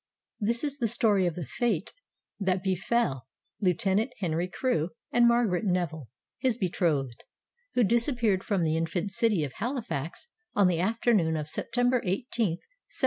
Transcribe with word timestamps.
This 0.39 0.63
is 0.63 0.79
the 0.79 0.87
story 0.87 1.27
of 1.27 1.35
the 1.35 1.45
fate 1.45 1.93
that 2.39 2.63
befell 2.63 3.27
Lieutenant 3.61 4.09
Henry 4.17 4.47
Crewe 4.47 4.89
and 5.11 5.27
Margaret 5.27 5.63
Neville, 5.63 6.09
his 6.39 6.57
betrothed, 6.57 7.23
who 7.75 7.83
disappeared 7.83 8.43
from 8.43 8.63
the 8.63 8.75
infant 8.77 9.11
city 9.11 9.43
of 9.43 9.53
Halifax 9.53 10.25
on 10.55 10.65
the 10.65 10.79
afternoon 10.79 11.37
of 11.37 11.49
September 11.51 11.97
18th, 11.97 12.57
1749. 12.57 12.59